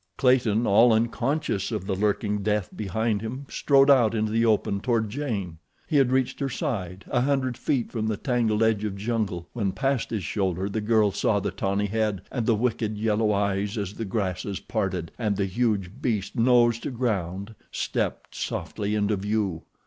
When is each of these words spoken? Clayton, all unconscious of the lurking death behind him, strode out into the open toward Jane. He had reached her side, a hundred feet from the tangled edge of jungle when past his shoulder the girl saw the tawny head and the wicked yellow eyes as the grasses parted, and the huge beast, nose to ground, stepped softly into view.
Clayton, 0.17 0.65
all 0.65 0.93
unconscious 0.93 1.71
of 1.71 1.85
the 1.85 1.93
lurking 1.95 2.41
death 2.41 2.71
behind 2.75 3.21
him, 3.21 3.45
strode 3.47 3.91
out 3.91 4.15
into 4.15 4.31
the 4.31 4.43
open 4.43 4.79
toward 4.81 5.11
Jane. 5.11 5.59
He 5.87 5.97
had 5.97 6.11
reached 6.11 6.39
her 6.39 6.49
side, 6.49 7.05
a 7.07 7.21
hundred 7.21 7.55
feet 7.55 7.91
from 7.91 8.07
the 8.07 8.17
tangled 8.17 8.63
edge 8.63 8.83
of 8.83 8.95
jungle 8.95 9.47
when 9.53 9.73
past 9.73 10.09
his 10.09 10.23
shoulder 10.23 10.67
the 10.69 10.81
girl 10.81 11.11
saw 11.11 11.39
the 11.39 11.51
tawny 11.51 11.85
head 11.85 12.23
and 12.31 12.47
the 12.47 12.55
wicked 12.55 12.97
yellow 12.97 13.31
eyes 13.31 13.77
as 13.77 13.93
the 13.93 14.05
grasses 14.05 14.59
parted, 14.59 15.11
and 15.19 15.37
the 15.37 15.45
huge 15.45 15.91
beast, 16.01 16.35
nose 16.35 16.79
to 16.79 16.89
ground, 16.89 17.53
stepped 17.71 18.33
softly 18.33 18.95
into 18.95 19.15
view. 19.17 19.61